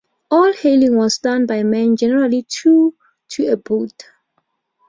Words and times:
All 0.31 0.51
hauling 0.51 0.95
was 0.97 1.19
done 1.19 1.45
by 1.45 1.61
men, 1.61 1.95
generally 1.95 2.41
two 2.49 2.95
to 3.27 3.49
a 3.51 3.55
boat. 3.55 4.07